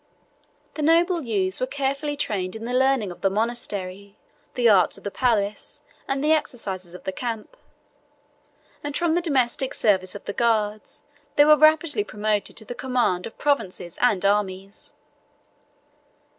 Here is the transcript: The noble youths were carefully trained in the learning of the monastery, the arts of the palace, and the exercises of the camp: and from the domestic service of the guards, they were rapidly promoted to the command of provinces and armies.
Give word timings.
The 0.73 0.81
noble 0.81 1.21
youths 1.21 1.59
were 1.59 1.67
carefully 1.67 2.17
trained 2.17 2.55
in 2.55 2.65
the 2.65 2.73
learning 2.73 3.11
of 3.11 3.21
the 3.21 3.29
monastery, 3.29 4.17
the 4.55 4.67
arts 4.67 4.97
of 4.97 5.03
the 5.03 5.11
palace, 5.11 5.83
and 6.07 6.23
the 6.23 6.31
exercises 6.31 6.95
of 6.95 7.03
the 7.03 7.11
camp: 7.11 7.55
and 8.83 8.97
from 8.97 9.13
the 9.13 9.21
domestic 9.21 9.75
service 9.75 10.15
of 10.15 10.25
the 10.25 10.33
guards, 10.33 11.05
they 11.35 11.45
were 11.45 11.55
rapidly 11.55 12.03
promoted 12.03 12.57
to 12.57 12.65
the 12.65 12.73
command 12.73 13.27
of 13.27 13.37
provinces 13.37 13.99
and 14.01 14.25
armies. 14.25 14.93